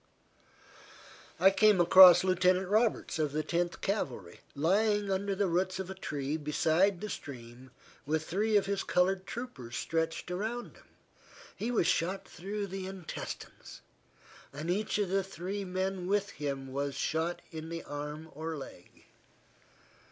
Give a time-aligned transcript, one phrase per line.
[1.39, 5.93] I came across Lieutenant Roberts, of the Tenth Cavalry, lying under the roots of a
[5.93, 7.69] tree beside the stream
[8.03, 10.87] with three of his colored troopers stretched around him.
[11.55, 13.81] He was shot through the intestines,
[14.51, 19.05] and each of the three men with him was shot in the arm or leg.